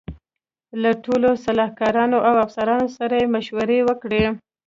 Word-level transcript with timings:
له 0.81 0.91
ټولو 1.03 1.29
سلاکارانو 1.45 2.17
او 2.27 2.33
افسرانو 2.45 2.87
سره 2.97 3.13
یې 3.21 3.27
مشورې 3.35 3.79
وکړې. 3.89 4.23